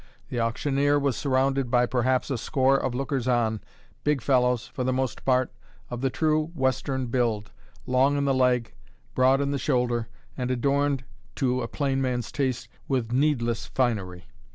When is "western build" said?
6.55-7.51